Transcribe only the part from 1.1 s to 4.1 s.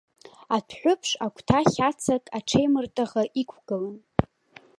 агәҭа хьацак аҽеимыртаӷа иқәгылан.